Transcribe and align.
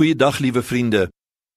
Goeiedag 0.00 0.38
liewe 0.38 0.62
vriende. 0.62 1.10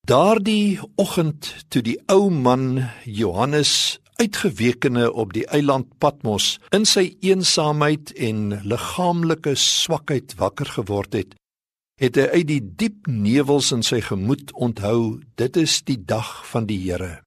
Daardie 0.04 0.80
oggend 1.00 1.46
toe 1.72 1.80
die 1.80 1.96
ou 2.12 2.28
man 2.28 2.90
Johannes 3.08 4.02
uitgewekene 4.20 5.06
op 5.14 5.32
die 5.32 5.46
eiland 5.48 5.88
Patmos 6.04 6.58
in 6.76 6.84
sy 6.84 7.06
eensaamheid 7.24 8.12
en 8.20 8.50
liggaamlike 8.68 9.54
swakheid 9.56 10.36
wakker 10.42 10.74
geword 10.74 11.16
het, 11.16 11.38
het 12.04 12.20
hy 12.20 12.26
uit 12.34 12.50
die 12.50 12.60
diep 12.82 13.08
nevels 13.08 13.72
in 13.72 13.88
sy 13.88 14.02
gemoed 14.10 14.52
onthou 14.60 15.22
dit 15.40 15.62
is 15.64 15.78
die 15.88 16.02
dag 16.04 16.34
van 16.52 16.68
die 16.68 16.82
Here. 16.84 17.22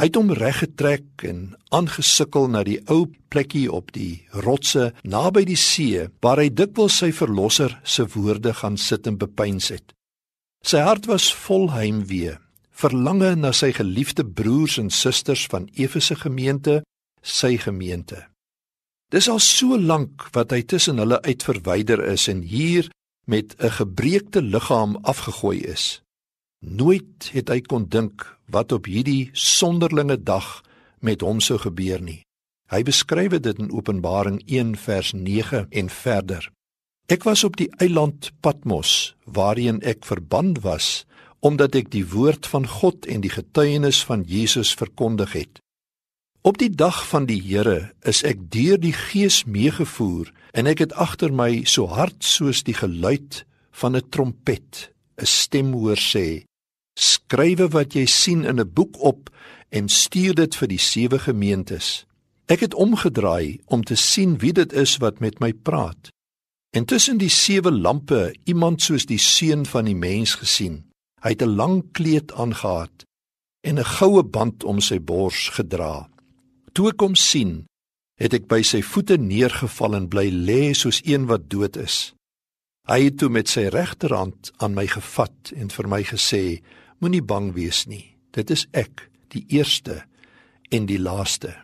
Hy 0.00 0.08
het 0.08 0.16
hom 0.16 0.32
reggetrek 0.32 1.26
en 1.28 1.44
aangesukkel 1.76 2.48
na 2.56 2.64
die 2.64 2.78
ou 2.88 3.02
plekkie 3.28 3.66
op 3.68 3.92
die 3.92 4.24
rotse 4.48 4.94
naby 5.04 5.44
die 5.44 5.60
see 5.60 6.08
waar 6.24 6.40
hy 6.40 6.48
dikwels 6.48 7.02
sy 7.04 7.12
verlosser 7.12 7.76
se 7.84 8.08
woorde 8.16 8.56
gaan 8.64 8.80
sit 8.80 9.12
en 9.12 9.20
bepeins 9.20 9.68
het. 9.76 9.92
Sy 10.64 10.82
hart 10.84 11.06
was 11.06 11.30
vol 11.34 11.70
heimwee, 11.72 12.36
verlange 12.70 13.34
na 13.36 13.52
sy 13.52 13.72
geliefde 13.72 14.24
broers 14.26 14.78
en 14.78 14.90
susters 14.90 15.46
van 15.46 15.68
Efese 15.74 16.16
gemeente, 16.16 16.82
sy 17.22 17.56
gemeente. 17.58 18.26
Dis 19.10 19.28
al 19.28 19.40
so 19.40 19.78
lank 19.78 20.28
wat 20.34 20.52
hy 20.52 20.62
tussen 20.68 21.00
hulle 21.00 21.22
uit 21.24 21.42
verwyder 21.46 22.02
is 22.04 22.28
en 22.28 22.42
hier 22.42 22.90
met 23.24 23.54
'n 23.58 23.70
gebreekte 23.80 24.42
liggaam 24.42 24.96
afgegooi 25.02 25.60
is. 25.60 26.02
Nooit 26.60 27.30
het 27.32 27.48
hy 27.48 27.60
kon 27.60 27.88
dink 27.88 28.38
wat 28.50 28.72
op 28.72 28.84
hierdie 28.84 29.30
sonderlinge 29.32 30.22
dag 30.22 30.62
met 31.00 31.20
hom 31.20 31.40
sou 31.40 31.58
gebeur 31.58 32.00
nie. 32.02 32.22
Hy 32.68 32.82
beskryf 32.82 33.40
dit 33.40 33.58
in 33.58 33.72
Openbaring 33.72 34.42
1 34.46 34.76
vers 34.76 35.12
9 35.12 35.66
en 35.70 35.88
verder. 35.88 36.50
Ek 37.08 37.24
was 37.24 37.40
op 37.44 37.54
die 37.56 37.70
eiland 37.80 38.26
Patmos 38.44 39.14
waarheen 39.24 39.78
ek 39.80 40.04
verban 40.04 40.52
was 40.60 41.06
omdat 41.40 41.76
ek 41.78 41.88
die 41.94 42.02
woord 42.04 42.44
van 42.50 42.66
God 42.68 43.06
en 43.08 43.22
die 43.24 43.32
getuienis 43.32 44.02
van 44.04 44.24
Jesus 44.28 44.74
verkondig 44.76 45.32
het. 45.32 45.60
Op 46.44 46.58
die 46.60 46.68
dag 46.68 46.98
van 47.08 47.24
die 47.30 47.38
Here 47.40 47.94
is 48.04 48.20
ek 48.28 48.42
deur 48.52 48.76
die 48.82 48.92
Gees 48.92 49.46
meegevoer 49.48 50.28
en 50.52 50.68
ek 50.68 50.82
het 50.84 50.92
agter 51.00 51.32
my 51.32 51.62
so 51.64 51.88
hard 51.88 52.20
soos 52.26 52.60
die 52.66 52.76
geluid 52.76 53.40
van 53.80 53.96
'n 53.96 54.04
trompet 54.12 54.92
'n 55.16 55.24
stem 55.24 55.72
hoor 55.72 55.96
sê: 55.96 56.44
Skrywe 56.98 57.70
wat 57.72 57.94
jy 57.94 58.04
sien 58.04 58.44
in 58.44 58.60
'n 58.60 58.68
boek 58.68 59.00
op 59.00 59.30
en 59.70 59.88
stuur 59.88 60.34
dit 60.34 60.54
vir 60.54 60.68
die 60.68 60.84
sewe 60.92 61.18
gemeentes. 61.18 62.04
Ek 62.48 62.60
het 62.60 62.74
omgedraai 62.74 63.60
om 63.66 63.84
te 63.84 63.96
sien 63.96 64.38
wie 64.38 64.52
dit 64.52 64.72
is 64.72 64.96
wat 64.96 65.20
met 65.20 65.40
my 65.40 65.52
praat. 65.52 66.12
En 66.78 66.84
tussen 66.84 67.18
die 67.18 67.32
sewe 67.32 67.72
lampe 67.72 68.36
iemand 68.46 68.84
soos 68.86 69.02
die 69.10 69.18
seun 69.18 69.64
van 69.66 69.88
die 69.88 69.96
mens 69.98 70.36
gesien. 70.38 70.84
Hy 71.24 71.34
het 71.34 71.42
'n 71.42 71.56
lang 71.58 71.90
kleed 71.92 72.30
aangetree 72.32 73.06
en 73.66 73.78
'n 73.78 73.90
goue 73.98 74.22
band 74.22 74.64
om 74.64 74.80
sy 74.80 75.00
bors 75.00 75.48
gedra. 75.48 76.08
Toe 76.72 76.88
ek 76.88 77.00
hom 77.00 77.14
sien, 77.14 77.66
het 78.14 78.32
ek 78.32 78.46
by 78.46 78.62
sy 78.62 78.82
voete 78.82 79.16
neergeval 79.16 79.94
en 79.94 80.08
bly 80.08 80.30
lê 80.30 80.72
soos 80.74 81.00
een 81.04 81.26
wat 81.26 81.50
dood 81.50 81.76
is. 81.76 82.14
Hy 82.86 83.02
het 83.04 83.18
toe 83.18 83.28
met 83.28 83.48
sy 83.48 83.66
regterhand 83.66 84.52
aan 84.56 84.74
my 84.74 84.86
gevat 84.86 85.52
en 85.56 85.68
vir 85.70 85.88
my 85.88 86.02
gesê: 86.02 86.62
Moenie 86.98 87.22
bang 87.22 87.54
wees 87.54 87.86
nie. 87.86 88.16
Dit 88.30 88.50
is 88.50 88.66
ek, 88.70 89.10
die 89.28 89.44
eerste 89.48 90.04
en 90.70 90.86
die 90.86 90.98
laaste. 90.98 91.54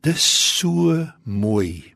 Dis 0.00 0.56
so 0.58 1.06
mooi. 1.22 1.95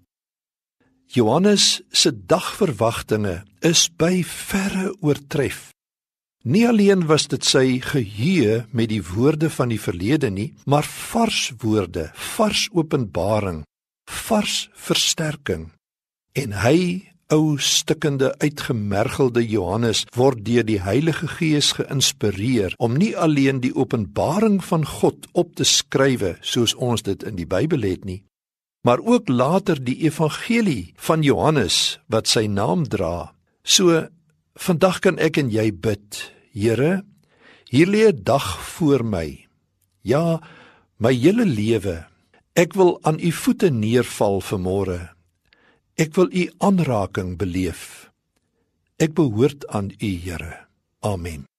Johannes 1.11 1.81
se 1.91 2.13
dagverwagtinge 2.15 3.41
is 3.67 3.89
by 3.99 4.21
verre 4.23 4.93
oortref. 5.03 5.73
Nie 6.47 6.69
alleen 6.69 7.03
was 7.09 7.27
dit 7.27 7.43
sy 7.43 7.81
geheue 7.83 8.61
met 8.71 8.93
die 8.93 9.03
woorde 9.03 9.51
van 9.51 9.73
die 9.75 9.81
verlede 9.83 10.31
nie, 10.31 10.53
maar 10.71 10.87
vars 10.87 11.51
woorde, 11.59 12.13
vars 12.37 12.69
openbaring, 12.71 13.65
vars 14.07 14.69
versterking. 14.87 15.73
En 16.39 16.55
hy, 16.63 16.79
ou 17.35 17.59
stikkende 17.59 18.31
uitgemergelde 18.39 19.43
Johannes, 19.43 20.07
word 20.15 20.47
deur 20.47 20.63
die 20.63 20.79
Heilige 20.79 21.27
Gees 21.27 21.75
geïnspireer 21.75 22.79
om 22.79 22.95
nie 22.95 23.17
alleen 23.19 23.59
die 23.67 23.75
openbaring 23.75 24.63
van 24.63 24.87
God 24.87 25.27
op 25.35 25.57
te 25.59 25.67
skrywe 25.67 26.37
soos 26.41 26.79
ons 26.79 27.03
dit 27.03 27.27
in 27.27 27.35
die 27.35 27.51
Bybel 27.51 27.83
het 27.83 28.07
nie, 28.07 28.23
maar 28.81 29.01
ook 29.01 29.29
later 29.29 29.85
die 29.85 29.97
evangelie 30.07 30.93
van 30.97 31.23
Johannes 31.23 32.01
wat 32.09 32.29
sy 32.29 32.47
naam 32.47 32.87
dra. 32.89 33.33
So 33.63 34.09
vandag 34.55 35.01
kan 35.05 35.19
ek 35.19 35.37
en 35.41 35.51
jy 35.53 35.71
bid. 35.73 36.33
Here, 36.53 37.05
hier 37.71 37.87
lê 37.87 38.09
'n 38.11 38.23
dag 38.25 38.47
voor 38.75 39.05
my. 39.05 39.47
Ja, 40.03 40.41
my 40.97 41.13
hele 41.15 41.45
lewe. 41.45 42.07
Ek 42.55 42.75
wil 42.75 42.99
aan 43.03 43.19
u 43.21 43.31
voete 43.33 43.71
neerval 43.71 44.41
vanmôre. 44.41 45.15
Ek 45.95 46.15
wil 46.15 46.29
u 46.33 46.51
aanraking 46.59 47.37
beleef. 47.37 48.11
Ek 48.97 49.15
behoort 49.15 49.67
aan 49.69 49.93
u, 49.99 50.11
Here. 50.25 50.67
Amen. 51.01 51.50